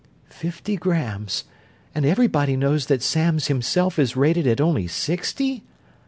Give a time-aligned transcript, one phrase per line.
[0.31, 1.43] "Fifty grams
[1.93, 5.63] and everybody knows that Samms himself is rated at only sixty?